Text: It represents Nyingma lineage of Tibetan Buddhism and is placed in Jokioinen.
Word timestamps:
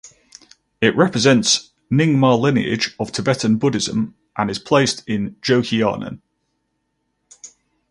It 0.81 0.95
represents 0.97 1.73
Nyingma 1.91 2.39
lineage 2.39 2.95
of 2.99 3.11
Tibetan 3.11 3.57
Buddhism 3.57 4.15
and 4.35 4.49
is 4.49 4.57
placed 4.57 5.07
in 5.07 5.35
Jokioinen. 5.43 6.21